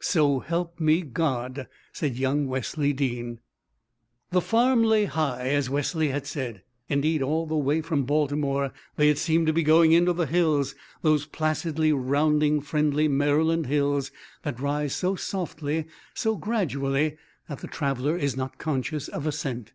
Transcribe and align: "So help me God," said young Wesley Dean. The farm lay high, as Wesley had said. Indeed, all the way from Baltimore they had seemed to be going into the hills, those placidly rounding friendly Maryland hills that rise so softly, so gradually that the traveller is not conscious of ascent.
"So 0.00 0.40
help 0.40 0.80
me 0.80 1.02
God," 1.02 1.68
said 1.92 2.16
young 2.16 2.48
Wesley 2.48 2.92
Dean. 2.92 3.38
The 4.32 4.40
farm 4.40 4.82
lay 4.82 5.04
high, 5.04 5.50
as 5.50 5.70
Wesley 5.70 6.08
had 6.08 6.26
said. 6.26 6.64
Indeed, 6.88 7.22
all 7.22 7.46
the 7.46 7.54
way 7.54 7.80
from 7.82 8.02
Baltimore 8.02 8.72
they 8.96 9.06
had 9.06 9.16
seemed 9.16 9.46
to 9.46 9.52
be 9.52 9.62
going 9.62 9.92
into 9.92 10.12
the 10.12 10.26
hills, 10.26 10.74
those 11.02 11.24
placidly 11.24 11.92
rounding 11.92 12.60
friendly 12.60 13.06
Maryland 13.06 13.66
hills 13.66 14.10
that 14.42 14.58
rise 14.58 14.92
so 14.92 15.14
softly, 15.14 15.86
so 16.14 16.34
gradually 16.34 17.16
that 17.48 17.58
the 17.60 17.68
traveller 17.68 18.16
is 18.16 18.36
not 18.36 18.58
conscious 18.58 19.06
of 19.06 19.24
ascent. 19.24 19.70